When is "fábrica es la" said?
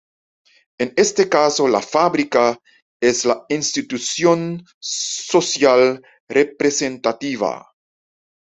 1.79-3.45